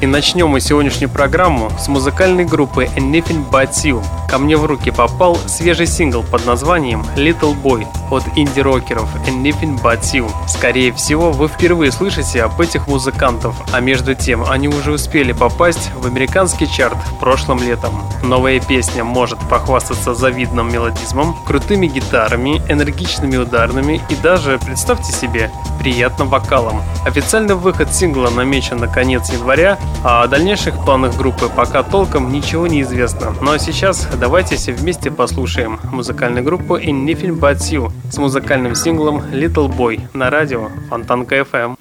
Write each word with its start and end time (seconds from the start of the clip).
И 0.00 0.06
начнем 0.06 0.46
мы 0.46 0.60
сегодняшнюю 0.60 1.10
программу 1.10 1.72
с 1.76 1.88
музыкальной 1.88 2.44
группы 2.44 2.84
Anything 2.84 3.44
But 3.50 3.70
You. 3.82 4.00
Ко 4.28 4.38
мне 4.38 4.56
в 4.56 4.64
руки 4.64 4.92
попал 4.92 5.36
свежий 5.46 5.86
сингл 5.86 6.22
под 6.22 6.46
названием 6.46 7.04
Little 7.16 7.60
Boy 7.60 7.84
от 8.08 8.22
инди-рокеров 8.36 9.08
Anything 9.26 9.82
But 9.82 10.02
You. 10.12 10.30
Скорее 10.46 10.92
всего, 10.92 11.32
вы 11.32 11.48
впервые 11.48 11.90
слышите 11.90 12.44
об 12.44 12.60
этих 12.60 12.86
музыкантов, 12.86 13.56
а 13.72 13.80
между 13.80 14.14
тем 14.14 14.44
они 14.48 14.68
уже 14.68 14.92
успели 14.92 15.32
попасть 15.32 15.90
в 15.96 16.06
американский 16.06 16.68
чарт 16.68 16.98
прошлым 17.18 17.60
летом. 17.60 17.92
Новая 18.22 18.60
песня 18.60 19.02
может 19.02 19.40
похвастаться 19.48 20.14
завидным 20.14 20.72
мелодизмом, 20.72 21.36
крутыми 21.44 21.88
гитарами, 21.88 22.62
энергичными 22.68 23.36
ударными 23.36 24.00
и 24.08 24.14
даже, 24.14 24.60
представьте 24.64 25.12
себе, 25.12 25.50
приятным 25.80 26.28
вокалом. 26.28 26.82
Официальный 27.04 27.54
выход 27.54 27.94
сингла 27.94 28.30
намечен 28.30 28.78
на 28.78 28.88
конец 28.88 29.30
января, 29.30 29.78
о 30.04 30.26
дальнейших 30.26 30.84
планах 30.84 31.16
группы 31.16 31.48
пока 31.48 31.82
толком 31.82 32.30
ничего 32.30 32.66
не 32.66 32.82
известно. 32.82 33.34
А 33.40 33.58
сейчас 33.58 34.08
давайте 34.20 34.56
все 34.56 34.72
вместе 34.72 35.10
послушаем 35.10 35.80
музыкальную 35.92 36.44
группу 36.44 36.76
In 36.76 37.04
Nothing 37.06 37.38
But 37.38 37.58
You 37.70 37.90
с 38.10 38.18
музыкальным 38.18 38.74
синглом 38.74 39.18
Little 39.32 39.68
Boy 39.68 40.00
на 40.12 40.30
радио 40.30 40.68
Фонтанка 40.88 41.38
FM. 41.38 41.77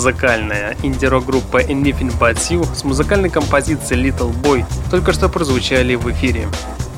Музыкальная 0.00 0.78
инди-рок 0.82 1.26
группа 1.26 1.60
Anything 1.62 2.10
But 2.18 2.38
You 2.48 2.66
с 2.74 2.84
музыкальной 2.84 3.28
композицией 3.28 4.08
Little 4.08 4.32
Boy 4.32 4.64
только 4.90 5.12
что 5.12 5.28
прозвучали 5.28 5.94
в 5.94 6.10
эфире. 6.10 6.48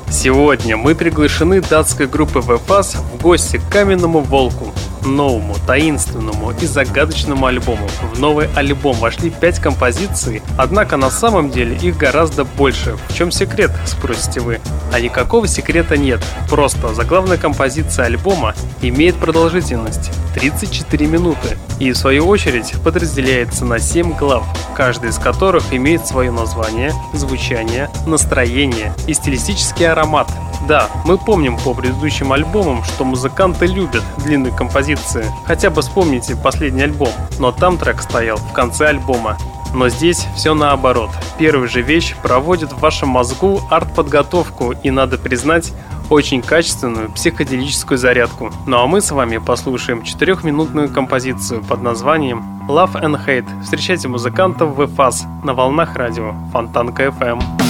Сегодня 0.08 0.76
мы 0.76 0.94
приглашены 0.94 1.60
датской 1.60 2.06
группой 2.06 2.42
VFAS 2.42 2.98
в 2.98 3.20
гости 3.20 3.56
к 3.56 3.72
Каменному 3.72 4.20
Волку, 4.20 4.72
новому, 5.04 5.56
таинственному 5.66 6.52
и 6.52 6.64
загадочному 6.64 7.44
альбому. 7.44 7.88
В 8.14 8.20
новый 8.20 8.48
альбом 8.54 8.94
вошли 8.94 9.30
5 9.30 9.58
композиций, 9.58 10.40
однако 10.56 10.96
на 10.96 11.10
самом 11.10 11.50
деле 11.50 11.74
их 11.74 11.96
гораздо 11.96 12.44
больше. 12.44 12.96
В 13.08 13.14
чем 13.14 13.32
секрет, 13.32 13.72
спросите 13.84 14.38
вы? 14.38 14.60
А 14.92 15.00
никакого 15.00 15.48
секрета 15.48 15.96
нет, 15.96 16.20
просто 16.48 16.94
заглавная 16.94 17.36
композиция 17.36 18.04
альбома 18.04 18.54
имеет 18.80 19.16
продолжительность 19.16 20.12
34 20.34 21.06
минуты 21.06 21.58
и 21.78 21.92
в 21.92 21.96
свою 21.96 22.26
очередь 22.28 22.74
подразделяется 22.82 23.64
на 23.64 23.78
7 23.78 24.16
глав, 24.16 24.44
каждый 24.76 25.10
из 25.10 25.18
которых 25.18 25.72
имеет 25.72 26.06
свое 26.06 26.30
название, 26.30 26.92
звучание, 27.12 27.90
настроение 28.06 28.94
и 29.06 29.14
стилистический 29.14 29.88
аромат. 29.88 30.30
Да, 30.68 30.88
мы 31.04 31.18
помним 31.18 31.58
по 31.58 31.74
предыдущим 31.74 32.32
альбомам, 32.32 32.84
что 32.84 33.04
музыканты 33.04 33.66
любят 33.66 34.04
длинные 34.18 34.54
композиции. 34.54 35.24
Хотя 35.44 35.70
бы 35.70 35.82
вспомните 35.82 36.36
последний 36.36 36.82
альбом, 36.82 37.12
но 37.38 37.50
там 37.50 37.78
трек 37.78 38.00
стоял 38.00 38.36
в 38.36 38.52
конце 38.52 38.88
альбома. 38.88 39.36
Но 39.74 39.88
здесь 39.88 40.26
все 40.36 40.54
наоборот. 40.54 41.10
Первая 41.38 41.68
же 41.68 41.82
вещь 41.82 42.14
проводит 42.22 42.72
в 42.72 42.78
вашем 42.78 43.08
мозгу 43.08 43.60
арт-подготовку 43.70 44.72
и, 44.72 44.90
надо 44.90 45.18
признать, 45.18 45.72
очень 46.12 46.42
качественную 46.42 47.10
психоделическую 47.10 47.96
зарядку. 47.96 48.52
Ну 48.66 48.78
а 48.78 48.86
мы 48.86 49.00
с 49.00 49.10
вами 49.10 49.38
послушаем 49.38 50.02
четырехминутную 50.02 50.90
композицию 50.90 51.62
под 51.62 51.82
названием 51.82 52.42
Love 52.68 53.02
and 53.02 53.18
Hate. 53.26 53.62
Встречайте 53.62 54.08
музыкантов 54.08 54.76
в 54.76 54.86
ФАС 54.88 55.24
на 55.42 55.54
волнах 55.54 55.96
радио 55.96 56.34
Фонтанка 56.52 57.04
FM. 57.04 57.61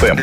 FM. 0.00 0.18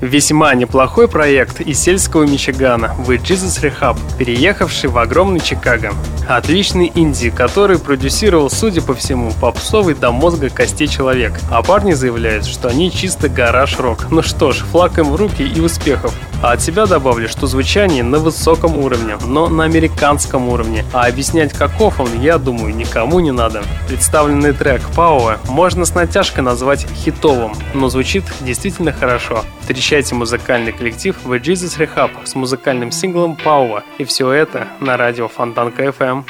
Весьма 0.00 0.54
неплохой 0.54 1.08
проект 1.08 1.60
из 1.60 1.78
сельского 1.78 2.24
Мичигана 2.24 2.94
«We 3.06 3.16
Jesus 3.16 3.62
Rehab», 3.62 3.96
переехавший 4.18 4.90
в 4.90 4.98
огромный 4.98 5.40
Чикаго. 5.40 5.94
Отличный 6.28 6.92
инди, 6.94 7.30
который 7.30 7.78
продюсировал, 7.78 8.50
судя 8.50 8.82
по 8.82 8.94
всему, 8.94 9.32
попсовый 9.40 9.94
до 9.94 10.12
мозга 10.12 10.50
костей 10.50 10.88
человек. 10.88 11.32
А 11.50 11.62
парни 11.62 11.92
заявляют, 11.92 12.44
что 12.44 12.68
они 12.68 12.92
чисто 12.92 13.30
гараж-рок. 13.30 14.10
Ну 14.10 14.22
что 14.22 14.52
ж, 14.52 14.58
флаг 14.58 14.98
им 14.98 15.10
в 15.10 15.16
руки 15.16 15.42
и 15.42 15.60
успехов. 15.60 16.13
А 16.44 16.52
от 16.52 16.60
себя 16.60 16.84
добавлю, 16.84 17.26
что 17.26 17.46
звучание 17.46 18.02
на 18.02 18.18
высоком 18.18 18.76
уровне, 18.76 19.16
но 19.26 19.48
на 19.48 19.64
американском 19.64 20.50
уровне. 20.50 20.84
А 20.92 21.06
объяснять 21.06 21.54
каков 21.54 22.00
он, 22.00 22.20
я 22.20 22.36
думаю, 22.36 22.76
никому 22.76 23.20
не 23.20 23.30
надо. 23.30 23.62
Представленный 23.88 24.52
трек 24.52 24.82
Пауэ 24.94 25.38
можно 25.48 25.86
с 25.86 25.94
натяжкой 25.94 26.44
назвать 26.44 26.86
хитовым, 26.96 27.54
но 27.72 27.88
звучит 27.88 28.24
действительно 28.42 28.92
хорошо. 28.92 29.42
Встречайте 29.62 30.14
музыкальный 30.14 30.72
коллектив 30.72 31.16
The 31.24 31.40
Jesus 31.40 31.78
Rehab 31.78 32.10
с 32.26 32.34
музыкальным 32.34 32.92
синглом 32.92 33.36
Пауэ. 33.36 33.80
И 33.96 34.04
все 34.04 34.30
это 34.30 34.68
на 34.80 34.98
радио 34.98 35.28
Фонтанка 35.28 35.84
FM. 35.84 36.24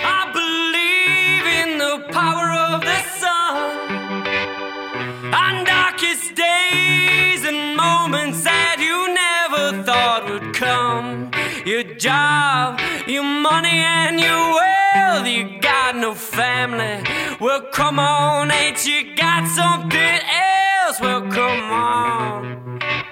Money, 13.55 13.79
and 13.99 14.19
your 14.19 14.45
wealth. 14.59 15.27
You 15.27 15.61
got 15.61 15.95
no 15.97 16.15
family. 16.15 16.97
Well, 17.41 17.63
come 17.73 17.99
on, 17.99 18.51
ain't 18.51 18.85
you 18.87 19.15
got 19.15 19.43
something 19.61 20.19
else? 20.51 21.01
Well, 21.01 21.23
come 21.39 21.63
on. 21.71 23.04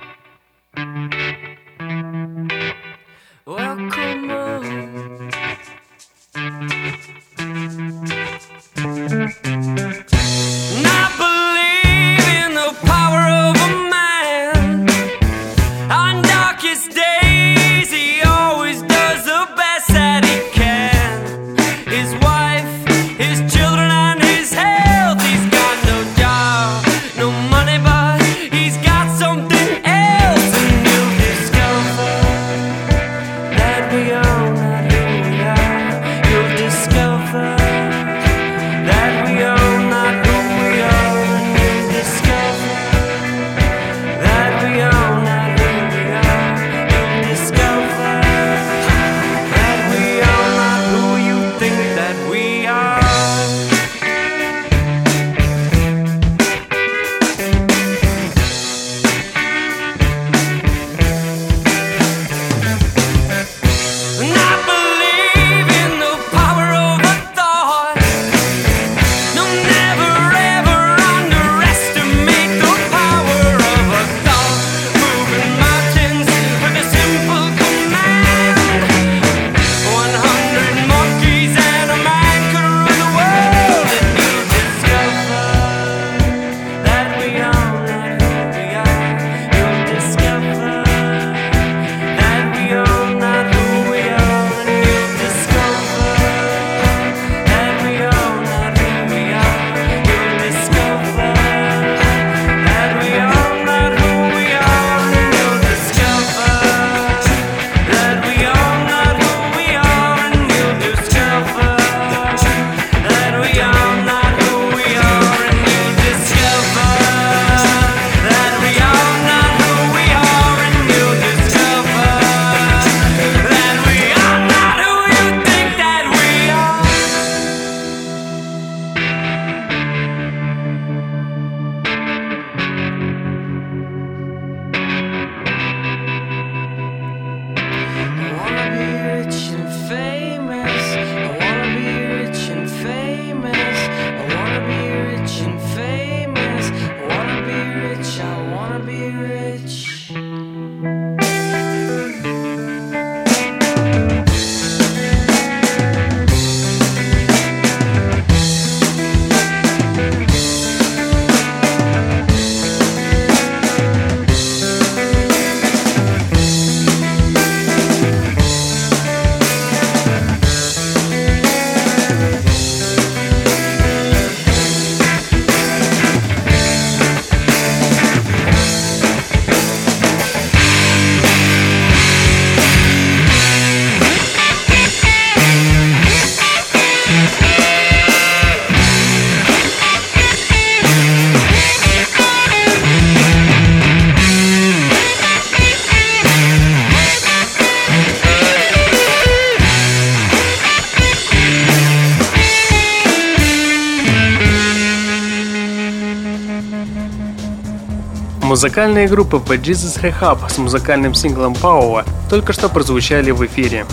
Музыкальные 208.52 209.08
группы 209.08 209.38
The 209.38 209.58
Jesus 209.58 210.02
Rehab 210.02 210.46
с 210.50 210.58
музыкальным 210.58 211.14
синглом 211.14 211.54
Power 211.54 212.04
только 212.28 212.52
что 212.52 212.68
прозвучали 212.68 213.30
в 213.30 213.46
эфире. 213.46 213.86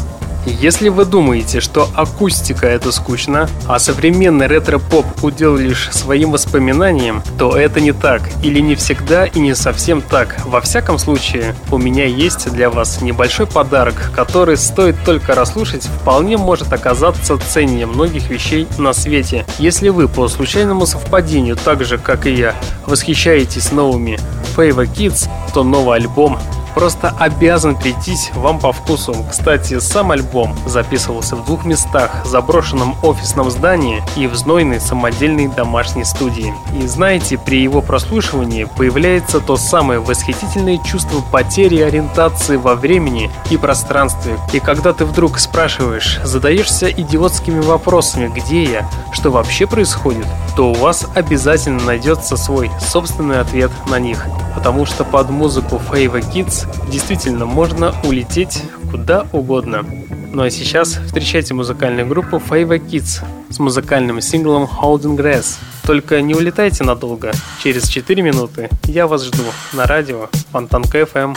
Если 0.60 0.89
вы 0.89 1.06
думаете, 1.06 1.60
что 1.60 1.88
акустика 1.96 2.68
это 2.68 2.91
скучно, 2.91 3.50
а 3.68 3.79
современный 3.79 4.48
ретро-поп 4.48 5.06
удел 5.24 5.56
лишь 5.56 5.89
своим 5.91 6.32
воспоминаниям, 6.32 7.24
то 7.38 7.56
это 7.56 7.79
не 7.79 7.91
так, 7.91 8.22
или 8.44 8.60
не 8.60 8.75
всегда 8.75 9.25
и 9.25 9.39
не 9.39 9.56
совсем 9.56 10.01
так. 10.01 10.38
Во 10.46 10.60
всяком 10.62 10.98
случае, 10.98 11.56
у 11.72 11.77
меня 11.77 12.06
есть 12.06 12.51
для 12.51 12.70
вас 12.70 13.01
небольшой 13.01 13.48
подарок, 13.48 14.12
который 14.15 14.58
стоит 14.58 14.96
только 15.06 15.36
расслушать, 15.36 15.86
вполне 15.86 16.38
может 16.38 16.74
оказаться 16.74 17.38
ценнее 17.38 17.86
многих 17.86 18.29
вещей 18.29 18.68
на 18.77 18.94
свете. 18.94 19.46
Если 19.60 19.89
вы 19.89 20.08
по 20.08 20.27
случайному 20.27 20.86
совпадению, 20.86 21.56
так 21.56 21.84
же 21.86 21.98
как 21.98 22.25
и 22.25 22.34
я, 22.34 22.56
восхищаетесь 22.86 23.72
новыми 23.72 24.20
Fava 24.56 24.86
Kids, 24.86 25.29
то 25.53 25.63
новый 25.63 25.98
альбом 25.98 26.39
просто 26.79 27.13
обязан 27.19 27.75
прийтись 27.75 28.31
вам 28.33 28.57
по 28.57 28.71
вкусу. 28.71 29.13
Кстати, 29.29 29.79
сам 29.81 30.12
альбом 30.12 30.55
записывался 30.65 31.36
в 31.36 31.43
двух 31.43 31.65
местах, 31.65 32.25
заброшенном 32.25 32.95
офисном 33.03 33.51
здании 33.51 34.01
и 34.15 34.27
в 34.27 34.36
знойной 34.36 34.79
самодельной 34.79 35.50
домашней 35.50 36.05
студии. 36.05 36.53
И 36.81 36.88
знаете, 36.88 37.38
при 37.38 37.62
его 37.62 37.81
прослушивании 37.81 38.63
появляется 38.63 39.41
то 39.41 39.57
самое 39.57 40.00
восхитительное 40.00 40.77
чувство 40.77 41.19
потери 41.19 41.81
ориентации 41.81 42.55
во 42.55 42.75
времени 42.75 43.29
и 43.51 43.57
пространстве. 43.57 44.38
И 44.53 44.62
когда 44.62 44.93
ты 44.93 45.03
вдруг 45.03 45.38
спрашиваешь, 45.38 46.21
задаешься 46.24 46.89
идиотскими 46.89 47.59
вопросами, 47.59 48.31
где 48.33 48.63
я, 48.63 48.89
что 49.12 49.31
вообще 49.31 49.67
происходит, 49.67 50.27
то 50.55 50.71
у 50.71 50.75
вас 50.75 51.05
обязательно 51.13 51.83
найдется 51.83 52.38
свой 52.38 52.71
собственный 52.79 53.41
ответ 53.41 53.71
на 53.89 54.00
них. 54.00 54.25
Потому 54.55 54.86
что 54.86 55.03
под 55.03 55.29
музыку 55.29 55.81
Fava 55.89 56.21
Kids 56.21 56.68
действительно 56.91 57.45
можно 57.45 57.93
улететь 58.03 58.63
куда 58.91 59.27
угодно. 59.31 59.85
Ну 60.31 60.43
а 60.43 60.49
сейчас 60.49 60.99
встречайте 61.05 61.53
музыкальную 61.53 62.07
группу 62.07 62.38
Fava 62.38 62.77
Kids 62.79 63.23
с 63.49 63.59
музыкальным 63.59 64.21
синглом 64.21 64.63
Holding 64.63 65.17
Grass. 65.17 65.57
Только 65.85 66.21
не 66.21 66.35
улетайте 66.35 66.83
надолго. 66.83 67.31
Через 67.63 67.88
4 67.88 68.21
минуты 68.21 68.69
я 68.85 69.07
вас 69.07 69.23
жду 69.23 69.43
на 69.73 69.85
радио 69.85 70.29
Фонтанка 70.51 70.99
FM. 71.01 71.35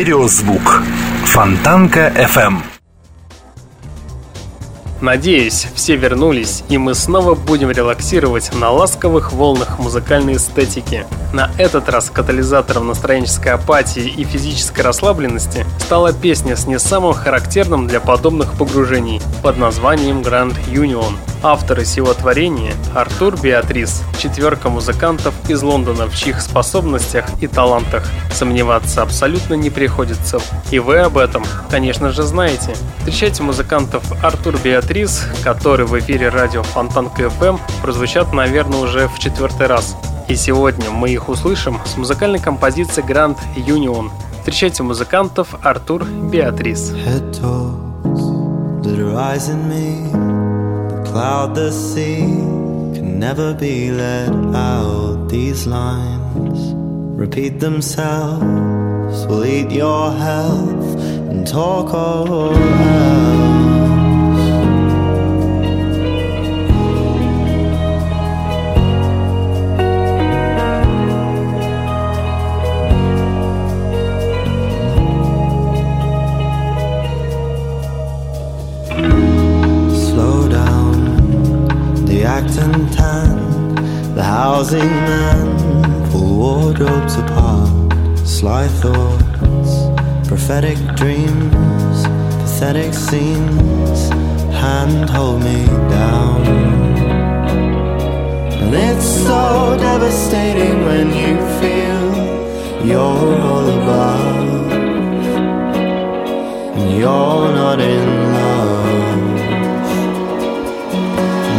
Стереозвук. 0.00 0.82
Фонтанка 1.26 2.08
FM. 2.08 2.62
Надеюсь, 5.02 5.66
все 5.74 5.96
вернулись, 5.96 6.64
и 6.70 6.78
мы 6.78 6.94
снова 6.94 7.34
будем 7.34 7.70
релаксировать 7.70 8.50
на 8.54 8.70
ласковых 8.70 9.34
волнах 9.34 9.78
музыкальной 9.78 10.36
эстетики. 10.36 11.04
На 11.34 11.50
этот 11.58 11.90
раз 11.90 12.08
катализатором 12.08 12.86
настроенческой 12.86 13.52
апатии 13.52 14.08
и 14.08 14.24
физической 14.24 14.80
расслабленности 14.80 15.66
стала 15.78 16.14
песня 16.14 16.56
с 16.56 16.66
не 16.66 16.78
самым 16.78 17.12
характерным 17.12 17.86
для 17.86 18.00
подобных 18.00 18.54
погружений 18.54 19.20
под 19.42 19.58
названием 19.58 20.22
Grand 20.22 20.56
Union. 20.72 21.12
Авторы 21.42 21.86
сего 21.86 22.12
творения– 22.12 22.74
Артур 22.94 23.40
Беатрис, 23.40 24.02
четверка 24.18 24.68
музыкантов 24.68 25.34
из 25.48 25.62
Лондона, 25.62 26.06
в 26.06 26.14
чьих 26.14 26.42
способностях 26.42 27.24
и 27.40 27.46
талантах 27.46 28.04
сомневаться 28.30 29.00
абсолютно 29.00 29.54
не 29.54 29.70
приходится. 29.70 30.38
И 30.70 30.78
вы 30.78 30.98
об 30.98 31.16
этом, 31.16 31.42
конечно 31.70 32.10
же, 32.10 32.24
знаете. 32.24 32.74
Встречайте 32.98 33.42
музыкантов 33.42 34.04
Артур 34.22 34.58
Беатрис, 34.58 35.24
которые 35.42 35.86
в 35.86 35.98
эфире 35.98 36.28
радио 36.28 36.62
Фонтан 36.62 37.08
КФМ 37.08 37.56
прозвучат, 37.80 38.34
наверное, 38.34 38.80
уже 38.80 39.08
в 39.08 39.18
четвертый 39.18 39.66
раз. 39.66 39.96
И 40.28 40.36
сегодня 40.36 40.90
мы 40.90 41.08
их 41.08 41.30
услышим 41.30 41.80
с 41.86 41.96
музыкальной 41.96 42.38
композицией 42.38 43.06
Grand 43.06 43.38
Union. 43.56 44.10
Встречайте 44.40 44.82
музыкантов 44.82 45.54
Артур 45.62 46.04
Беатрис. 46.04 46.92
Cloud 51.10 51.56
the 51.56 51.72
sea 51.72 52.20
can 52.94 53.18
never 53.18 53.52
be 53.52 53.90
let 53.90 54.30
out. 54.54 55.28
These 55.28 55.66
lines 55.66 56.72
repeat 57.18 57.58
themselves, 57.58 59.26
will 59.26 59.44
eat 59.44 59.72
your 59.72 60.12
health 60.12 60.96
and 61.30 61.44
talk 61.46 61.92
all 61.92 62.54
else. 62.54 63.49
The 84.20 84.26
housing 84.26 84.90
man 85.08 86.10
pull 86.10 86.36
wardrobes 86.36 87.16
apart. 87.16 87.70
Sly 88.18 88.68
thoughts, 88.82 89.72
prophetic 90.28 90.76
dreams, 90.94 92.02
pathetic 92.42 92.92
scenes. 92.92 94.00
Hand 94.60 95.08
hold 95.08 95.42
me 95.42 95.64
down. 95.88 96.42
And 98.60 98.74
it's 98.74 99.08
so 99.24 99.78
devastating 99.80 100.84
when 100.84 101.06
you 101.22 101.36
feel 101.58 102.04
you're 102.86 103.40
all 103.48 103.68
above. 103.80 104.72
And 106.76 106.90
you're 106.98 107.52
not 107.62 107.80
in 107.80 108.06
love. 108.34 108.86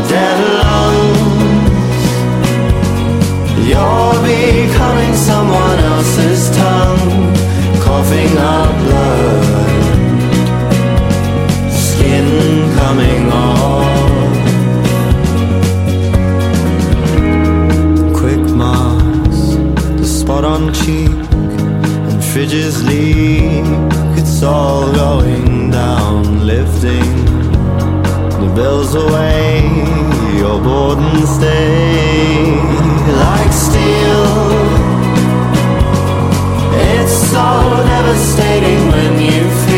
Dead 0.10 0.71
You're 3.72 4.20
becoming 4.24 5.14
someone 5.16 5.80
else's 5.80 6.50
tongue, 6.58 7.34
coughing 7.80 8.38
up 8.38 8.70
blood, 8.84 9.46
skin 11.72 12.28
coming 12.80 13.32
off. 13.32 14.42
Quick 18.20 18.44
marks, 18.64 19.42
the 20.02 20.06
spot 20.06 20.44
on 20.44 20.74
cheek, 20.74 21.16
and 22.10 22.20
fridges 22.32 22.86
leak. 22.86 23.66
It's 24.20 24.44
all 24.44 24.92
going 24.92 25.72
down, 25.72 26.46
lifting 26.46 27.12
the 28.42 28.52
bills 28.54 28.96
away. 28.96 29.64
Your 30.38 30.60
board 30.62 30.98
and 30.98 31.28
steel. 33.92 34.26
It's 36.94 37.16
so 37.32 37.48
devastating 37.86 38.88
when 38.92 39.14
you 39.20 39.50
feel 39.62 39.71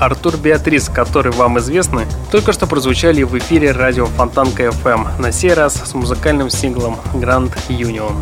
Артур 0.00 0.38
Беатрис, 0.38 0.88
которые 0.88 1.32
вам 1.34 1.58
известны, 1.58 2.06
только 2.30 2.52
что 2.52 2.66
прозвучали 2.66 3.22
в 3.22 3.36
эфире 3.36 3.72
радио 3.72 4.06
Фонтанка 4.06 4.64
FM, 4.64 5.20
на 5.20 5.30
сей 5.30 5.52
раз 5.52 5.74
с 5.74 5.92
музыкальным 5.92 6.48
синглом 6.48 6.96
Grand 7.12 7.52
Union. 7.68 8.14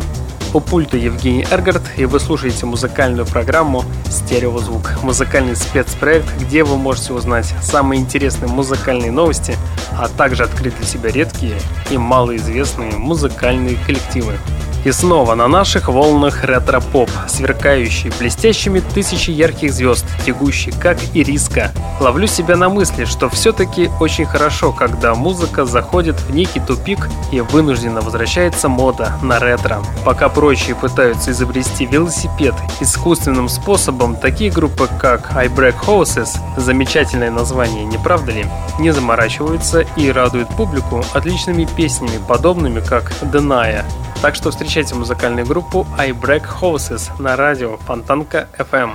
У 0.53 0.59
пульта 0.59 0.97
Евгений 0.97 1.45
Эргард, 1.49 1.83
и 1.95 2.03
вы 2.03 2.19
слушаете 2.19 2.65
музыкальную 2.65 3.25
программу 3.25 3.85
«Стереозвук»— 4.09 5.01
музыкальный 5.03 5.55
спецпроект, 5.55 6.27
где 6.39 6.65
вы 6.65 6.75
можете 6.75 7.13
узнать 7.13 7.53
самые 7.61 8.01
интересные 8.01 8.49
музыкальные 8.49 9.11
новости, 9.11 9.55
а 9.97 10.09
также 10.09 10.43
открыть 10.43 10.75
для 10.75 10.85
себя 10.85 11.11
редкие 11.11 11.55
и 11.91 11.97
малоизвестные 11.97 12.97
музыкальные 12.97 13.77
коллективы. 13.85 14.33
И 14.85 14.91
снова 14.91 15.35
на 15.35 15.47
наших 15.47 15.89
волнах 15.89 16.45
ретро-поп, 16.45 17.09
сверкающий 17.27 18.11
блестящими 18.17 18.79
тысячи 18.79 19.29
ярких 19.29 19.73
звезд, 19.73 20.05
тягущий, 20.25 20.71
как 20.71 20.97
и 21.13 21.23
риска. 21.23 21.71
Ловлю 21.99 22.27
себя 22.27 22.55
на 22.55 22.69
мысли, 22.69 23.03
что 23.03 23.29
все-таки 23.29 23.89
очень 23.99 24.25
хорошо, 24.25 24.71
когда 24.71 25.15
музыка 25.15 25.65
заходит 25.65 26.15
в 26.21 26.33
некий 26.33 26.61
тупик 26.61 27.09
и 27.33 27.41
вынужденно 27.41 27.99
возвращается 27.99 28.69
мода 28.69 29.13
на 29.21 29.37
ретро. 29.39 29.83
Пока 30.05 30.29
прочие 30.29 30.75
пытаются 30.75 31.31
изобрести 31.31 31.85
велосипед 31.85 32.55
искусственным 32.79 33.49
способом, 33.49 34.15
такие 34.15 34.49
группы, 34.49 34.87
как 34.99 35.35
I 35.35 35.47
Break 35.47 35.75
Houses, 35.85 36.29
замечательное 36.55 37.31
название, 37.31 37.83
не 37.83 37.97
правда 37.97 38.31
ли, 38.31 38.45
не 38.79 38.91
заморачиваются 38.91 39.81
и 39.97 40.09
радуют 40.09 40.47
публику 40.55 41.03
отличными 41.13 41.65
песнями, 41.65 42.17
подобными 42.27 42.79
как 42.79 43.11
Denia. 43.21 43.83
Так 44.21 44.35
что 44.35 44.51
встречайте 44.51 44.95
музыкальную 44.95 45.47
группу 45.47 45.87
I 45.97 46.11
Break 46.11 46.43
Houses 46.61 47.09
на 47.19 47.37
радио 47.37 47.77
Фонтанка 47.77 48.49
FM. 48.57 48.91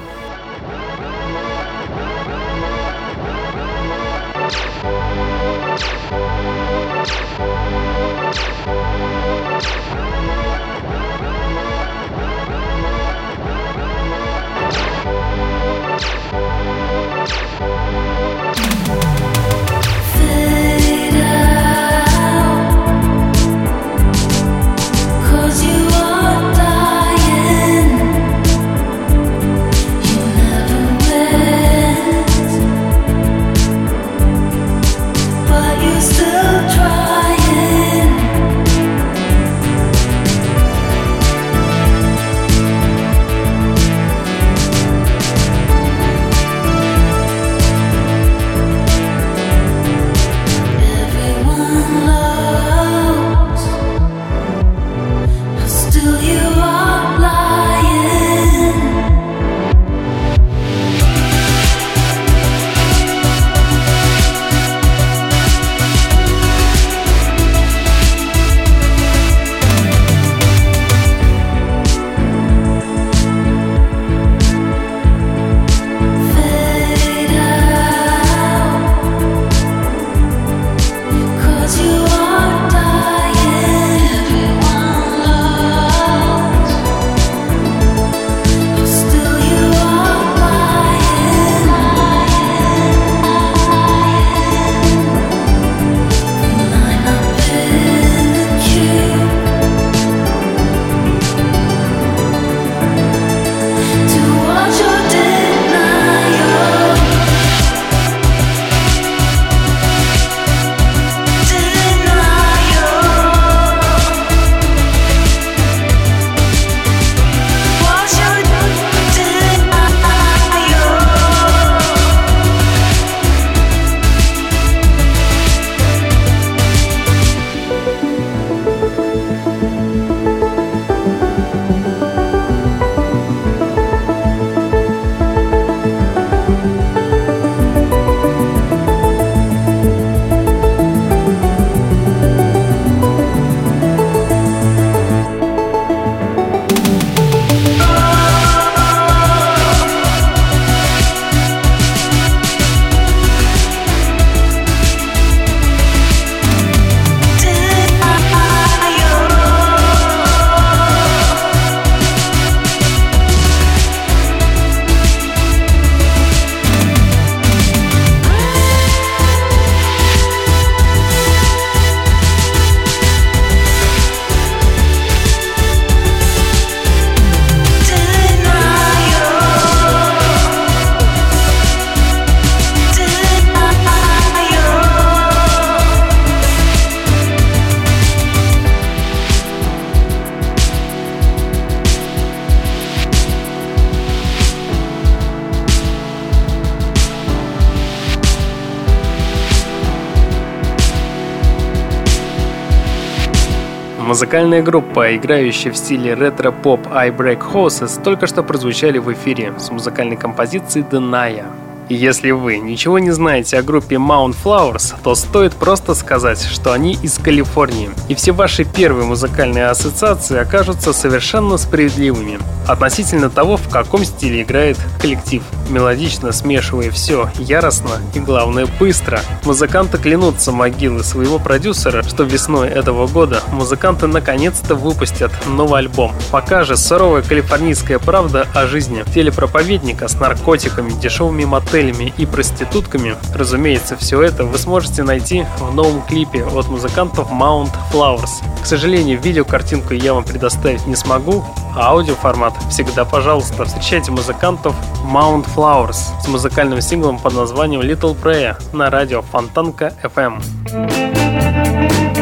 Музыкальная 204.35 204.62
группа, 204.62 205.14
играющая 205.14 205.70
в 205.70 205.77
стиле 205.77 206.14
ретро-поп 206.14 206.88
I 206.90 207.11
Break 207.11 207.53
Houses, 207.53 208.03
только 208.03 208.27
что 208.27 208.42
прозвучали 208.42 208.99
в 208.99 209.12
эфире 209.12 209.55
с 209.61 209.70
музыкальной 209.70 210.16
композицией 210.16 210.85
Denia. 210.85 211.47
И 211.88 211.94
если 211.94 212.33
вы 212.33 212.59
ничего 212.59 212.99
не 212.99 213.12
знаете 213.12 213.59
о 213.59 213.62
группе 213.62 213.94
Mount 213.94 214.35
Flowers, 214.42 214.97
то 215.05 215.14
стоит 215.14 215.53
просто 215.53 215.94
сказать, 215.94 216.42
что 216.42 216.73
они 216.73 216.94
из 217.01 217.16
Калифорнии. 217.18 217.90
И 218.09 218.16
все 218.16 218.33
ваши 218.33 218.64
первые 218.64 219.07
музыкальные 219.07 219.66
ассоциации 219.66 220.37
окажутся 220.37 220.92
совершенно 220.92 221.57
справедливыми 221.57 222.40
относительно 222.66 223.31
того, 223.31 223.57
в 223.57 223.68
каком 223.68 224.05
стиле 224.05 224.42
играет 224.42 224.79
коллектив. 225.01 225.44
Мелодично 225.68 226.33
смешивая 226.33 226.90
все, 226.90 227.31
яростно 227.38 228.00
и, 228.14 228.20
главное, 228.20 228.66
быстро. 228.79 229.20
Музыканты 229.44 229.98
клянутся 229.98 230.53
могилы 230.53 231.03
своего 231.03 231.38
продюсера, 231.38 232.03
что 232.03 232.24
весной 232.24 232.68
этого 232.68 233.07
года 233.07 233.40
музыканты 233.53 234.07
наконец-то 234.07 234.74
выпустят 234.74 235.33
новый 235.46 235.81
альбом. 235.81 236.12
Пока 236.31 236.64
же 236.64 236.77
суровая 236.77 237.22
калифорнийская 237.22 237.98
правда 237.98 238.46
о 238.55 238.66
жизни 238.66 239.05
телепроповедника 239.14 240.09
с 240.09 240.20
наркотиками, 240.20 240.90
дешевыми 240.90 241.44
мотелями 241.44 242.12
и 242.18 242.27
проститутками. 242.27 243.16
Разумеется, 243.35 243.96
все 243.96 244.22
это 244.22 244.44
вы 244.44 244.59
сможете 244.59 245.03
найти 245.03 245.46
в 245.59 245.74
новом 245.74 246.03
клипе 246.03 246.44
от 246.44 246.68
музыкантов 246.68 247.31
Mount 247.31 247.70
Flowers. 247.92 248.31
К 248.62 248.66
сожалению, 248.66 249.20
видеокартинку 249.20 249.94
я 249.94 250.14
вам 250.14 250.24
предоставить 250.24 250.87
не 250.87 250.96
смогу, 250.96 251.44
а 251.77 251.90
аудиоформат 251.90 252.55
всегда 252.70 253.05
пожалуйста. 253.05 253.64
Встречайте 253.64 254.11
музыкантов 254.11 254.74
Mount 255.05 255.46
Flowers 255.55 255.97
с 256.21 256.27
музыкальным 256.27 256.81
синглом 256.81 257.19
под 257.19 257.35
названием 257.35 257.83
Little 257.83 258.17
Prayer 258.21 258.57
на 258.73 258.90
радио 258.90 259.23
Фонтанка 259.23 259.93
FM. 260.03 262.13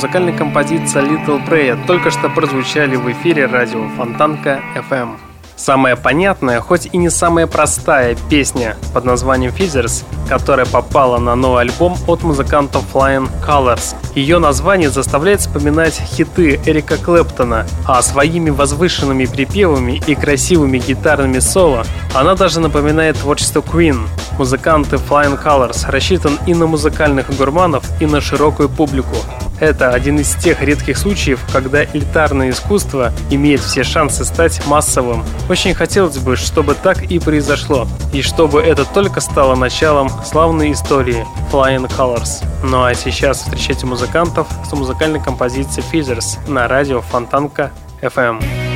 Музыкальной 0.00 0.32
композицией 0.32 1.08
Little 1.08 1.46
Prayer 1.46 1.78
только 1.86 2.10
что 2.10 2.30
прозвучали 2.30 2.96
в 2.96 3.12
эфире 3.12 3.44
радио 3.44 3.86
Фонтанка 3.98 4.62
FM. 4.74 5.18
Самая 5.56 5.94
понятная, 5.94 6.62
хоть 6.62 6.88
и 6.90 6.96
не 6.96 7.10
самая 7.10 7.46
простая 7.46 8.16
песня 8.30 8.78
под 8.94 9.04
названием 9.04 9.52
Fizzers, 9.52 10.04
которая 10.26 10.64
попала 10.64 11.18
на 11.18 11.34
новый 11.34 11.60
альбом 11.60 11.98
от 12.06 12.22
музыкантов 12.22 12.82
Flying 12.94 13.28
Colors. 13.46 13.94
Ее 14.14 14.38
название 14.38 14.88
заставляет 14.88 15.40
вспоминать 15.40 16.00
хиты 16.00 16.58
Эрика 16.64 16.96
Клэптона, 16.96 17.66
а 17.86 18.00
своими 18.00 18.48
возвышенными 18.48 19.26
припевами 19.26 20.00
и 20.06 20.14
красивыми 20.14 20.78
гитарными 20.78 21.40
соло 21.40 21.84
она 22.14 22.34
даже 22.36 22.60
напоминает 22.60 23.18
творчество 23.18 23.60
Queen. 23.60 23.98
Музыканты 24.38 24.96
Flying 24.96 25.38
Colors 25.44 25.90
рассчитан 25.90 26.38
и 26.46 26.54
на 26.54 26.66
музыкальных 26.66 27.36
гурманов, 27.36 27.84
и 28.00 28.06
на 28.06 28.22
широкую 28.22 28.70
публику. 28.70 29.16
Это 29.60 29.90
один 29.90 30.18
из 30.18 30.34
тех 30.34 30.62
редких 30.62 30.96
случаев, 30.96 31.40
когда 31.52 31.84
элитарное 31.84 32.50
искусство 32.50 33.12
имеет 33.30 33.60
все 33.60 33.84
шансы 33.84 34.24
стать 34.24 34.64
массовым. 34.66 35.24
Очень 35.48 35.74
хотелось 35.74 36.18
бы, 36.18 36.36
чтобы 36.36 36.74
так 36.74 37.02
и 37.02 37.18
произошло, 37.18 37.86
и 38.12 38.22
чтобы 38.22 38.62
это 38.62 38.84
только 38.84 39.20
стало 39.20 39.54
началом 39.54 40.08
славной 40.24 40.72
истории 40.72 41.26
Flying 41.52 41.88
Colors. 41.96 42.44
Ну 42.64 42.84
а 42.84 42.94
сейчас 42.94 43.42
встречайте 43.42 43.86
музыкантов 43.86 44.48
с 44.68 44.72
музыкальной 44.72 45.22
композицией 45.22 45.86
Fizzers 45.92 46.38
на 46.48 46.66
радио 46.66 47.02
Фонтанка 47.02 47.70
FM. 48.00 48.69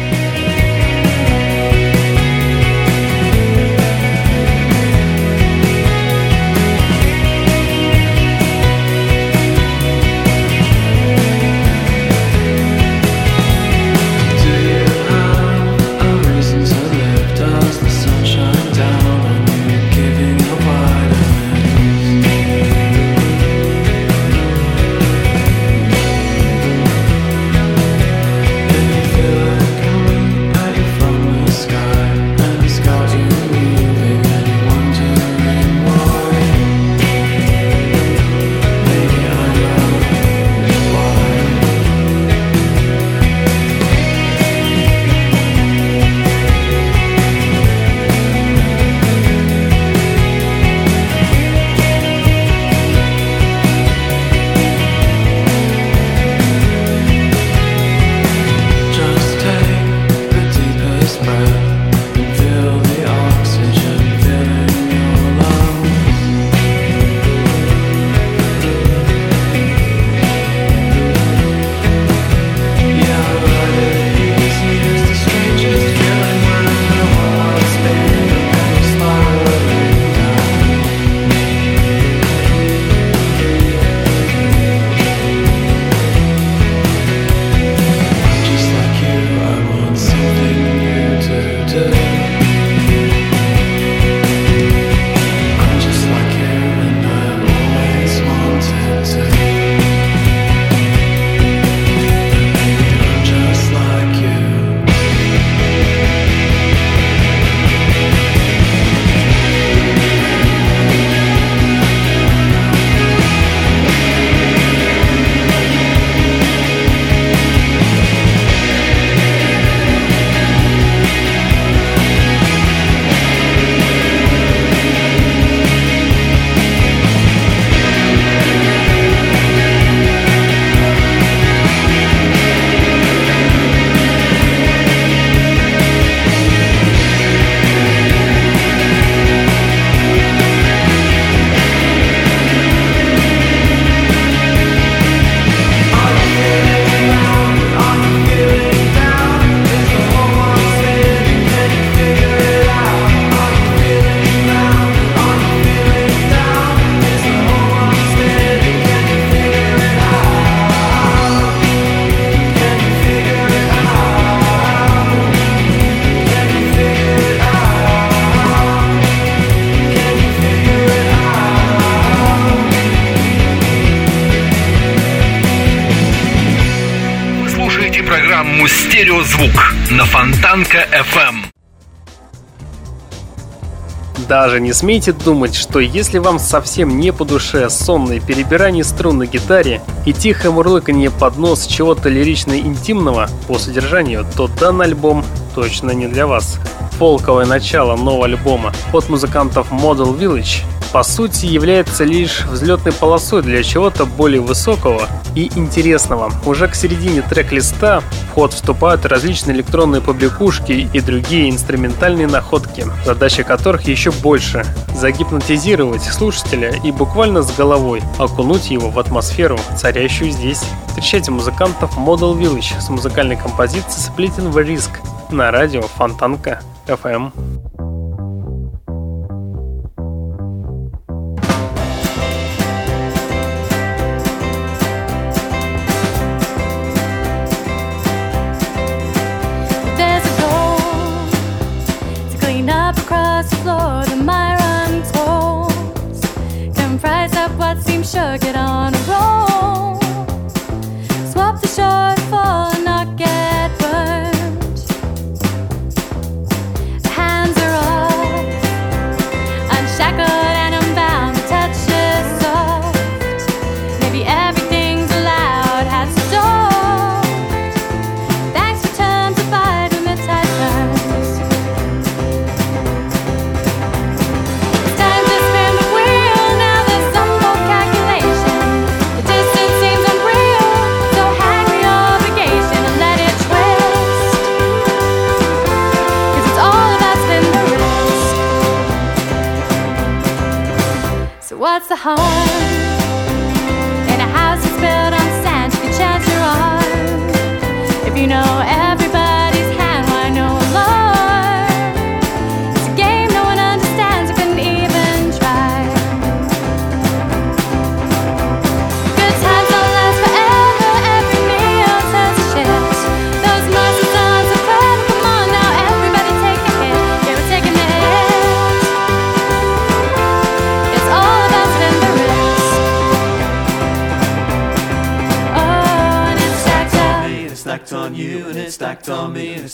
Смейте 184.84 185.12
думать, 185.12 185.54
что 185.54 185.80
если 185.80 186.18
вам 186.18 186.38
совсем 186.38 186.98
не 186.98 187.10
по 187.10 187.24
душе 187.24 187.70
сонное 187.70 188.20
перебирание 188.20 188.84
струн 188.84 189.16
на 189.16 189.24
гитаре 189.24 189.80
и 190.04 190.12
тихое 190.12 190.52
мурлыканье 190.52 191.10
под 191.10 191.38
нос 191.38 191.64
чего-то 191.64 192.10
лирично-интимного 192.10 193.30
по 193.48 193.58
содержанию, 193.58 194.26
то 194.36 194.46
данный 194.46 194.84
альбом 194.84 195.24
точно 195.54 195.92
не 195.92 196.06
для 196.06 196.26
вас. 196.26 196.58
Фолковое 196.98 197.46
начало 197.46 197.96
нового 197.96 198.26
альбома 198.26 198.72
от 198.92 199.08
музыкантов 199.08 199.72
Model 199.72 200.16
Village 200.18 200.62
по 200.94 201.02
сути 201.02 201.46
является 201.46 202.04
лишь 202.04 202.44
взлетной 202.44 202.92
полосой 202.92 203.42
для 203.42 203.64
чего-то 203.64 204.06
более 204.06 204.40
высокого 204.40 205.08
и 205.34 205.50
интересного. 205.56 206.32
Уже 206.46 206.68
к 206.68 206.76
середине 206.76 207.20
трек-листа 207.22 208.00
в 208.00 208.34
ход 208.34 208.52
вступают 208.52 209.04
различные 209.04 209.56
электронные 209.56 210.00
побрякушки 210.00 210.88
и 210.92 211.00
другие 211.00 211.50
инструментальные 211.50 212.28
находки, 212.28 212.86
задача 213.04 213.42
которых 213.42 213.88
еще 213.88 214.12
больше– 214.12 214.64
загипнотизировать 214.96 216.04
слушателя 216.04 216.72
и 216.84 216.92
буквально 216.92 217.42
с 217.42 217.50
головой 217.50 218.00
окунуть 218.18 218.70
его 218.70 218.90
в 218.90 218.98
атмосферу, 219.00 219.58
царящую 219.76 220.30
здесь. 220.30 220.62
Встречайте 220.86 221.32
музыкантов 221.32 221.98
Model 221.98 222.38
Village 222.38 222.80
с 222.80 222.88
музыкальной 222.88 223.36
композицией 223.36 223.82
Splitting 223.98 224.52
the 224.52 224.64
Risk 224.64 224.90
на 225.30 225.50
радио 225.50 225.82
Фонтанка 225.82 226.60
FM. 226.86 227.73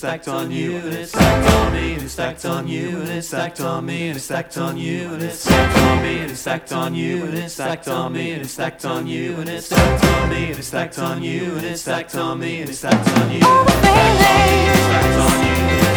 Stacked 0.01 0.29
on 0.29 0.51
you, 0.51 0.79
and 0.79 0.95
it's 0.95 1.11
stacked 1.13 1.55
on 1.57 1.75
me, 1.75 1.93
and 1.93 2.03
it's 2.03 2.15
stacked 2.15 2.47
on 2.47 2.67
you, 2.67 3.01
and 3.01 3.11
it's 3.11 3.27
stacked 3.29 3.61
on 3.61 3.85
me, 3.85 4.09
and 4.09 4.17
it's 4.17 4.25
stacked 4.25 4.57
on 4.57 4.79
you, 4.79 5.13
and 5.13 5.23
it's 5.23 5.41
stacked 5.41 5.77
on 5.77 6.03
me, 6.03 6.21
and 6.21 6.31
it's 6.31 6.41
stacked 6.41 6.73
on 6.73 6.95
you, 6.95 7.27
and 7.27 7.35
it's 7.37 7.53
stacked 7.53 7.89
on 7.89 8.13
me, 8.15 8.33
and 8.33 8.41
it's 8.41 8.51
stacked 8.55 8.87
on 8.87 9.07
you, 9.07 9.35
and 9.37 9.49
it's 9.51 9.67
stacked 9.67 10.05
on 10.05 10.31
me, 10.31 10.47
and 10.47 10.59
it's 10.59 10.69
stacked 10.69 10.99
on 10.99 11.23
you, 11.23 11.55
and 11.55 11.67
it's 11.67 11.83
stacked 11.83 12.15
on 12.15 12.41
me, 12.41 12.61
and 12.63 12.71
it's 12.71 12.79
stacked 12.79 13.09
on 13.19 13.31
you. 13.31 13.41
All 13.45 13.63
the 13.63 13.73
feelings, 13.73 14.79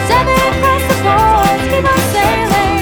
seven 0.09 0.35
across 0.51 0.83
the 0.89 0.97
board, 1.05 1.59
keep 1.71 1.85
on 1.89 1.99
sailing. 2.11 2.73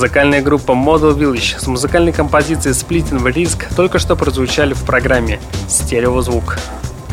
Музыкальная 0.00 0.40
группа 0.40 0.72
Model 0.72 1.14
Village 1.14 1.58
с 1.60 1.66
музыкальной 1.66 2.12
композицией 2.12 2.74
Splitting 2.74 3.22
Risk 3.22 3.66
только 3.76 3.98
что 3.98 4.16
прозвучали 4.16 4.72
в 4.72 4.82
программе 4.84 5.38
«Стереозвук». 5.68 6.56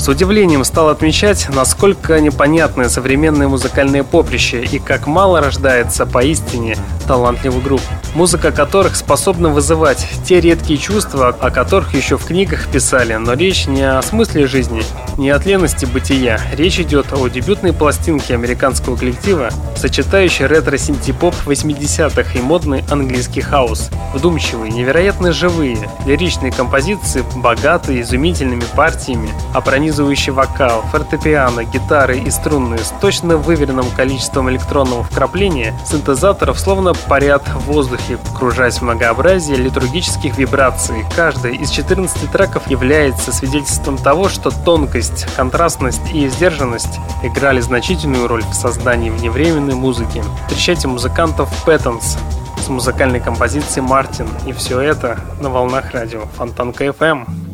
С 0.07 0.09
удивлением 0.09 0.63
стал 0.63 0.87
отмечать, 0.87 1.49
насколько 1.49 2.17
непонятное 2.21 2.87
современное 2.87 3.49
музыкальное 3.49 4.05
поприще 4.05 4.63
и 4.63 4.79
как 4.79 5.05
мало 5.05 5.41
рождается 5.41 6.05
поистине 6.05 6.77
талантливых 7.05 7.61
групп, 7.61 7.81
музыка 8.15 8.53
которых 8.53 8.95
способна 8.95 9.49
вызывать 9.49 10.07
те 10.23 10.39
редкие 10.39 10.79
чувства, 10.79 11.29
о 11.29 11.51
которых 11.51 11.93
еще 11.93 12.17
в 12.17 12.25
книгах 12.25 12.67
писали, 12.67 13.15
но 13.15 13.33
речь 13.33 13.67
не 13.67 13.83
о 13.83 14.01
смысле 14.01 14.47
жизни, 14.47 14.81
не 15.17 15.29
о 15.29 15.39
тленности 15.39 15.85
бытия. 15.85 16.39
Речь 16.53 16.79
идет 16.79 17.07
о 17.11 17.27
дебютной 17.27 17.73
пластинке 17.73 18.33
американского 18.33 18.95
коллектива, 18.95 19.49
сочетающей 19.75 20.45
ретро-синтепоп 20.45 21.35
80-х 21.45 22.37
и 22.37 22.41
модный 22.41 22.85
английский 22.89 23.41
house. 23.41 23.89
Вдумчивые, 24.13 24.71
невероятно 24.71 25.33
живые, 25.33 25.89
лиричные 26.05 26.51
композиции, 26.51 27.23
богатые 27.35 28.01
изумительными 28.01 28.63
партиями, 28.75 29.29
а 29.53 29.61
пронизывающий 29.97 30.31
вокал, 30.31 30.83
фортепиано, 30.91 31.63
гитары 31.63 32.19
и 32.19 32.29
струнные 32.29 32.77
с 32.79 32.93
точно 33.01 33.37
выверенным 33.37 33.89
количеством 33.95 34.47
электронного 34.47 35.03
вкрапления, 35.03 35.73
синтезаторов 35.87 36.59
словно 36.59 36.93
парят 36.93 37.47
в 37.47 37.61
воздухе, 37.61 38.19
кружась 38.37 38.77
в 38.77 38.83
многообразие 38.83 39.57
литургических 39.57 40.37
вибраций. 40.37 41.03
Каждый 41.15 41.55
из 41.55 41.71
14 41.71 42.31
треков 42.31 42.69
является 42.69 43.31
свидетельством 43.31 43.97
того, 43.97 44.29
что 44.29 44.51
тонкость, 44.51 45.25
контрастность 45.35 46.13
и 46.13 46.29
сдержанность 46.29 46.99
играли 47.23 47.59
значительную 47.59 48.27
роль 48.27 48.43
в 48.43 48.53
создании 48.53 49.09
вневременной 49.09 49.73
музыки. 49.73 50.23
Встречайте 50.45 50.87
музыкантов 50.87 51.49
Пэттонс 51.65 52.17
с 52.63 52.69
музыкальной 52.69 53.19
композицией 53.19 53.81
«Мартин». 53.87 54.27
И 54.45 54.51
все 54.51 54.79
это 54.79 55.17
на 55.41 55.49
волнах 55.49 55.91
радио 55.91 56.21
Фонтанка 56.37 56.85
FM. 56.85 57.46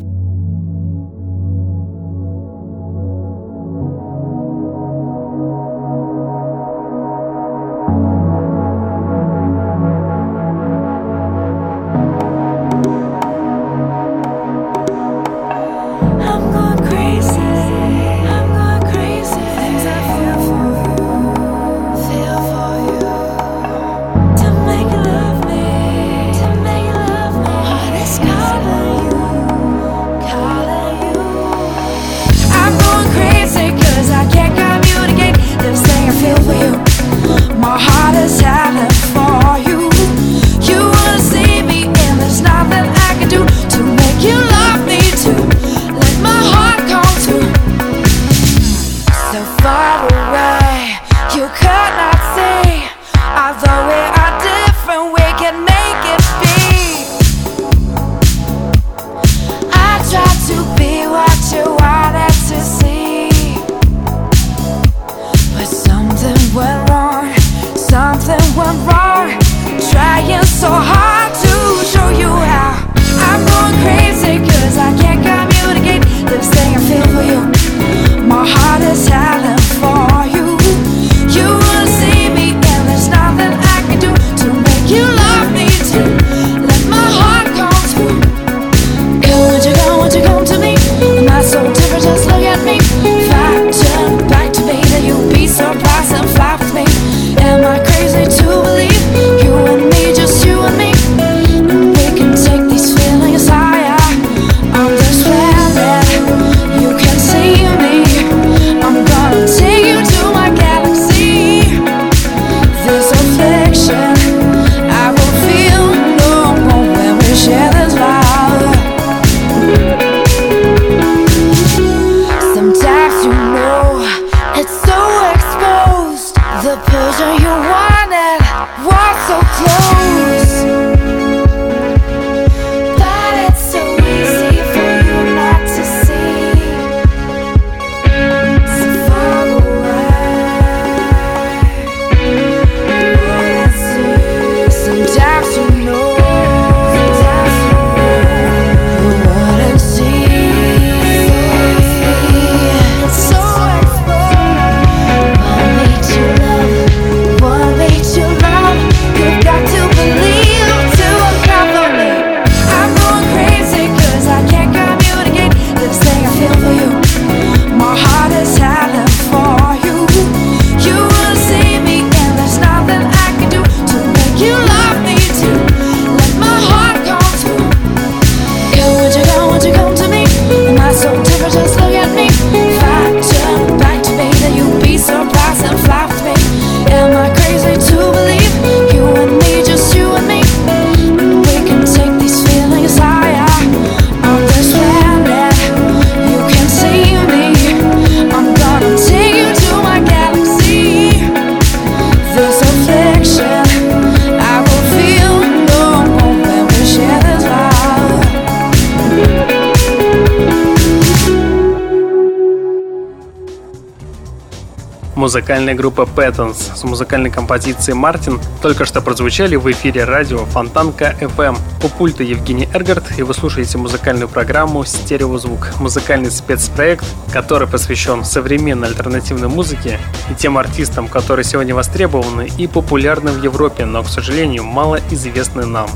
Музыкальная 215.24 215.72
группа 215.72 216.02
Patterns 216.02 216.76
с 216.76 216.84
музыкальной 216.84 217.30
композицией 217.30 217.96
«Мартин» 217.96 218.38
только 218.60 218.84
что 218.84 219.00
прозвучали 219.00 219.56
в 219.56 219.70
эфире 219.72 220.04
радио 220.04 220.44
Фонтанка 220.44 221.16
FM. 221.18 221.56
У 221.82 221.88
пульта 221.88 222.22
Евгений 222.22 222.68
Эргард, 222.74 223.18
и 223.18 223.22
вы 223.22 223.32
слушаете 223.32 223.78
музыкальную 223.78 224.28
программу 224.28 224.84
«Стереозвук»— 224.84 225.70
музыкальный 225.80 226.30
спецпроект, 226.30 227.06
который 227.32 227.66
посвящен 227.66 228.22
современной 228.22 228.88
альтернативной 228.88 229.48
музыке 229.48 229.98
и 230.30 230.34
тем 230.34 230.58
артистам, 230.58 231.08
которые 231.08 231.44
сегодня 231.44 231.74
востребованы 231.74 232.50
и 232.58 232.66
популярны 232.66 233.32
в 233.32 233.42
Европе, 233.42 233.86
но, 233.86 234.02
к 234.02 234.08
сожалению, 234.08 234.64
мало 234.64 235.00
известны 235.10 235.64
нам. 235.64 235.88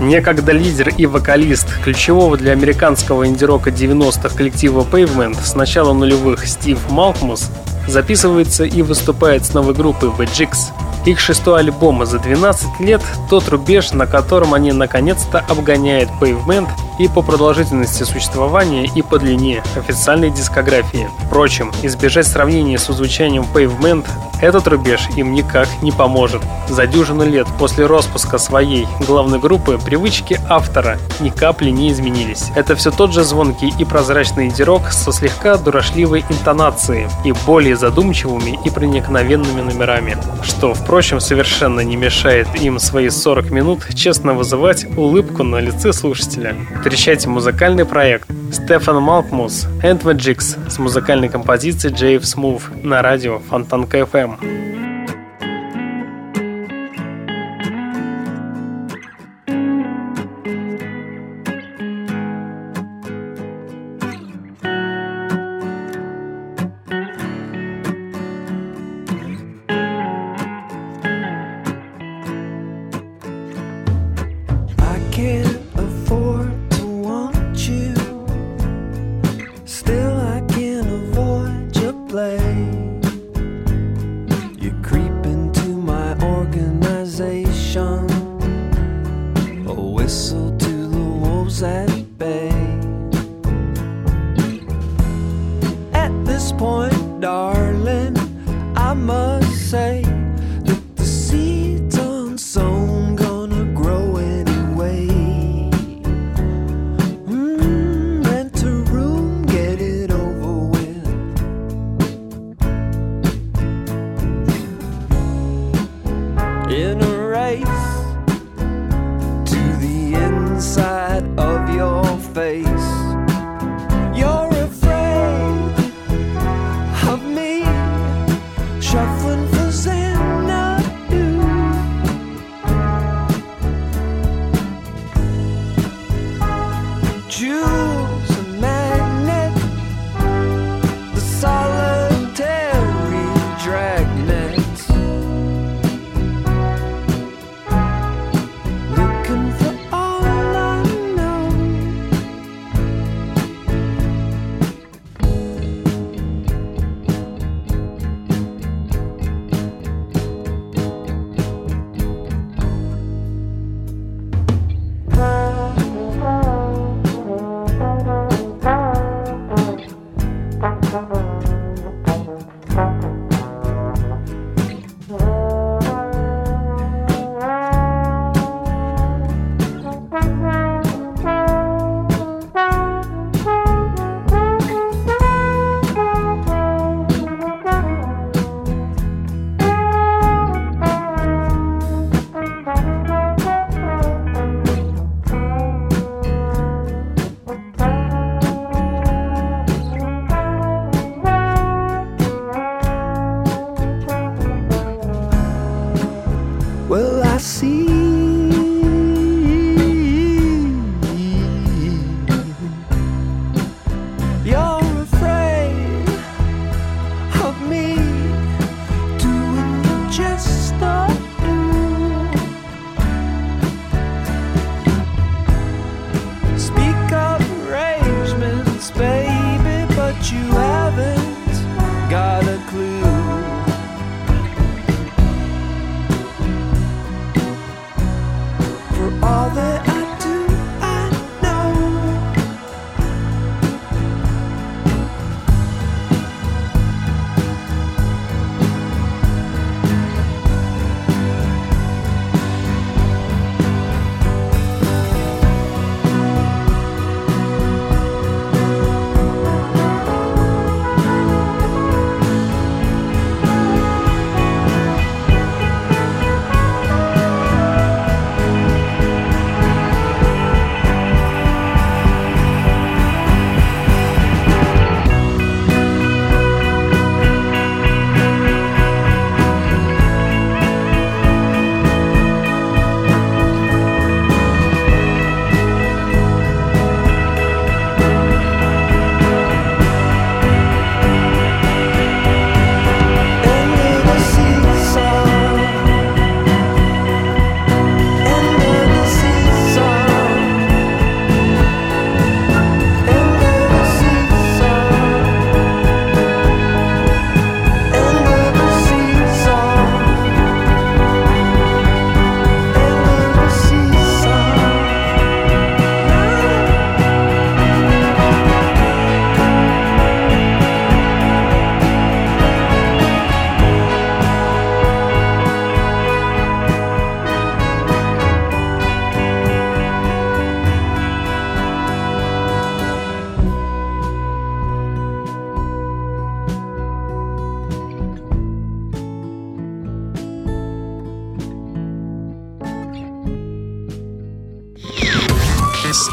Некогда 0.00 0.52
лидер 0.52 0.90
и 0.96 1.06
вокалист 1.06 1.66
ключевого 1.82 2.36
для 2.36 2.52
американского 2.52 3.26
инди-рока 3.26 3.70
90-х 3.70 4.28
коллектива 4.36 4.86
Pavement 4.88 5.36
с 5.42 5.56
начала 5.56 5.92
нулевых 5.92 6.46
Стив 6.46 6.78
Малкмус 6.88 7.50
записывается 7.86 8.64
и 8.64 8.82
выступает 8.82 9.44
с 9.44 9.54
новой 9.54 9.74
группой 9.74 10.08
The 10.10 10.26
Jigs. 10.26 10.72
Их 11.06 11.18
шестой 11.18 11.60
альбом 11.60 12.04
за 12.04 12.18
12 12.18 12.80
лет– 12.80 13.00
тот 13.30 13.48
рубеж, 13.48 13.92
на 13.92 14.06
котором 14.06 14.52
они 14.52 14.72
наконец-то 14.72 15.38
обгоняют 15.48 16.10
Pavement 16.20 16.68
и 16.98 17.08
по 17.08 17.22
продолжительности 17.22 18.02
существования, 18.02 18.84
и 18.94 19.00
по 19.00 19.18
длине 19.18 19.62
официальной 19.76 20.30
дискографии. 20.30 21.08
Впрочем, 21.26 21.72
избежать 21.82 22.26
сравнения 22.26 22.76
с 22.78 22.86
звучанием 22.88 23.46
Pavement 23.54 24.06
этот 24.40 24.68
рубеж 24.68 25.08
им 25.16 25.32
никак 25.34 25.68
не 25.82 25.92
поможет. 25.92 26.42
За 26.68 26.86
дюжину 26.86 27.24
лет 27.24 27.46
после 27.58 27.86
распуска 27.86 28.38
своей 28.38 28.86
главной 29.06 29.38
группы 29.38 29.78
привычки 29.78 30.40
автора 30.48 30.98
ни 31.20 31.28
капли 31.28 31.70
не 31.70 31.90
изменились. 31.92 32.50
Это 32.54 32.74
все 32.74 32.90
тот 32.90 33.12
же 33.12 33.22
звонкий 33.22 33.72
и 33.78 33.84
прозрачный 33.84 34.46
инди-рок 34.46 34.90
со 34.92 35.12
слегка 35.12 35.56
дурашливой 35.56 36.24
интонацией 36.30 37.08
и 37.24 37.32
более 37.32 37.69
задумчивыми 37.74 38.58
и 38.64 38.70
проникновенными 38.70 39.60
номерами, 39.60 40.16
что, 40.42 40.74
впрочем, 40.74 41.20
совершенно 41.20 41.80
не 41.80 41.96
мешает 41.96 42.48
им 42.60 42.78
свои 42.78 43.08
40 43.08 43.50
минут 43.50 43.86
честно 43.94 44.34
вызывать 44.34 44.86
улыбку 44.96 45.42
на 45.42 45.56
лице 45.56 45.92
слушателя. 45.92 46.54
Встречайте 46.76 47.28
музыкальный 47.28 47.84
проект 47.84 48.28
Стефан 48.52 49.02
Малкмус 49.02 49.66
and 49.82 50.02
Magics 50.02 50.70
с 50.70 50.78
музыкальной 50.78 51.28
композицией 51.28 51.94
Jave 51.94 52.22
Smooth 52.22 52.86
на 52.86 53.02
радио 53.02 53.38
Фонтанка 53.38 53.98
FM. 53.98 54.69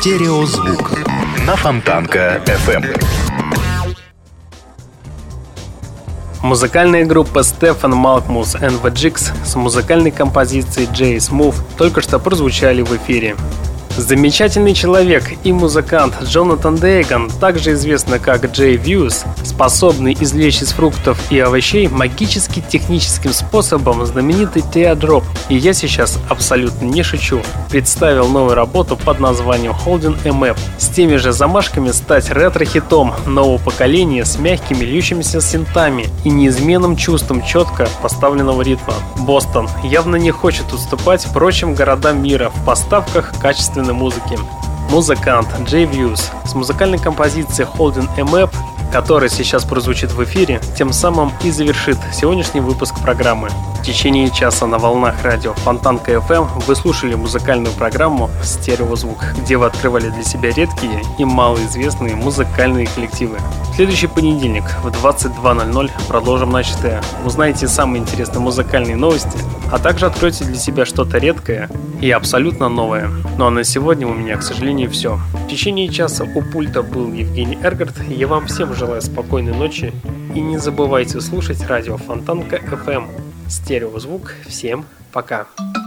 Стереозвук 0.08 0.93
на 1.45 1.58
Фонтанка 1.58 2.41
FM. 2.45 2.97
Музыкальная 6.41 7.03
группа 7.03 7.43
Стефан 7.43 7.91
Малкмус 7.91 8.55
and 8.55 8.82
the 8.82 8.89
Jigs 8.89 9.34
с 9.45 9.55
музыкальной 9.58 10.12
композицией 10.12 10.88
Jay 10.88 11.18
Smooth 11.18 11.55
только 11.78 11.99
что 11.99 12.20
прозвучали 12.20 12.84
в 12.84 12.95
эфире. 12.95 13.36
Замечательный 13.98 14.76
человек 14.76 15.24
и 15.43 15.52
музыкант 15.52 16.14
Джонатан 16.22 16.76
Дейган, 16.76 17.32
также 17.41 17.74
известный 17.74 18.20
как 18.20 18.45
Джей 18.52 18.78
Вьюз, 18.78 19.26
способный 19.43 20.16
извлечь 20.18 20.62
из 20.62 20.72
фруктов 20.72 21.20
и 21.32 21.39
овощей 21.39 21.88
магически 21.88 22.64
техническим 22.70 23.34
способом 23.34 24.06
знаменитый 24.06 24.62
Теодроп. 24.62 25.24
И 25.50 25.58
я 25.58 25.74
сейчас 25.74 26.20
абсолютно 26.30 26.86
не 26.86 27.02
шучу. 27.02 27.41
Представил 27.72 28.28
новую 28.28 28.54
работу 28.54 28.95
под 28.98 29.20
названием 29.20 29.74
Holding 29.74 30.22
Map 30.26 30.58
с 30.78 30.89
теми 30.89 31.16
же 31.16 31.32
замашками 31.32 31.89
стать 31.89 32.30
ретро-хитом 32.30 33.16
нового 33.26 33.58
поколения 33.58 34.26
с 34.26 34.38
мягкими 34.38 34.86
льющимися 34.86 35.41
синтами 35.41 36.06
и 36.24 36.30
неизменным 36.30 36.98
чувством 36.98 37.41
четко 37.43 37.89
поставленного 38.04 38.62
ритма. 38.62 38.93
Бостон 39.18 39.68
явно 39.84 40.18
не 40.18 40.30
хочет 40.30 40.72
уступать 40.72 41.26
прочим 41.34 41.74
городам 41.74 42.22
мира 42.22 42.52
в 42.54 42.64
поставках 42.64 43.34
качественной 43.88 43.94
музыки. 43.94 44.38
Музыкант 44.90 45.48
Джей 45.66 45.86
Вьюз 45.86 46.32
с 46.46 46.54
музыкальной 46.54 46.98
композицией 46.98 47.68
Holding 47.78 48.10
a 48.18 48.24
который 48.92 49.30
сейчас 49.30 49.64
прозвучит 49.64 50.12
в 50.12 50.24
эфире, 50.24 50.62
тем 50.78 50.94
самым 50.94 51.32
и 51.44 51.52
завершит 51.52 51.98
сегодняшний 52.14 52.62
выпуск 52.62 52.96
программы. 53.02 53.50
В 53.80 53.84
течение 53.84 54.30
часа 54.30 54.68
на 54.68 54.80
волнах 54.80 55.24
радио 55.24 55.54
Фонтан 55.54 56.00
КФМ 56.00 56.46
вы 56.66 56.76
слушали 56.76 57.16
музыкальную 57.16 57.74
программу 57.74 58.30
«Стереозвук», 58.44 59.24
где 59.38 59.56
вы 59.58 59.68
открывали 59.68 60.10
для 60.10 60.24
себя 60.24 60.52
редкие 60.52 61.02
и 61.18 61.26
малоизвестные 61.26 62.16
музыкальные 62.16 62.88
коллективы. 62.88 63.38
В 63.72 63.76
следующий 63.76 64.08
понедельник 64.08 64.66
в 64.84 64.88
22.00 64.88 65.92
продолжим 66.08 66.50
начатое. 66.50 67.02
Узнаете 67.24 67.68
самые 67.68 68.02
интересные 68.02 68.42
музыкальные 68.42 68.96
новости, 68.96 69.38
а 69.72 69.80
также 69.80 70.06
откройте 70.06 70.44
для 70.46 70.56
себя 70.56 70.86
что-то 70.86 71.18
редкое 71.18 71.70
и 72.02 72.12
абсолютно 72.12 72.70
новое. 72.70 73.10
Ну 73.38 73.46
а 73.46 73.52
на 73.52 73.64
сегодня 73.64 74.08
у 74.08 74.14
меня, 74.14 74.38
к 74.38 74.44
сожалению, 74.44 74.90
все. 74.90 75.20
В 75.34 75.48
течение 75.50 75.88
часа 75.90 76.24
у 76.24 76.42
пульта 76.42 76.82
был 76.84 77.14
Евгений 77.14 77.58
Эргард, 77.62 78.02
и 78.10 78.14
я 78.14 78.28
вам 78.28 78.48
всем 78.48 78.74
желаю 78.78 79.02
спокойной 79.02 79.54
ночи 79.54 79.92
и 80.36 80.40
не 80.40 80.58
забывайте 80.58 81.20
слушать 81.20 81.66
радио 81.68 81.98
Фонтанка 81.98 82.58
FM. 82.58 82.92
Эм. 82.94 83.10
Стереозвук. 83.50 84.36
Всем 84.46 84.86
пока. 85.12 85.48
Пока. 85.58 85.87